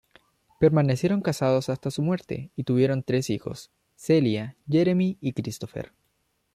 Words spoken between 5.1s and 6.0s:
y Christopher.